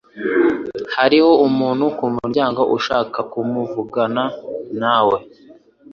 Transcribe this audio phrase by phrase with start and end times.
[0.95, 4.23] Hariho umuntu kumuryango ushaka kuvugana
[4.79, 5.17] nawe.